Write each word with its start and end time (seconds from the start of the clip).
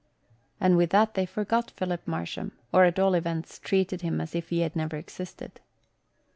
And 0.59 0.77
with 0.77 0.89
that 0.89 1.13
they 1.13 1.27
forgot 1.27 1.69
Philip 1.69 2.07
Marsham, 2.07 2.53
or 2.73 2.85
at 2.85 2.97
all 2.97 3.13
events 3.13 3.59
treated 3.59 4.01
him 4.01 4.19
as 4.19 4.33
if 4.33 4.49
he 4.49 4.61
had 4.61 4.75
never 4.75 4.97
existed. 4.97 5.59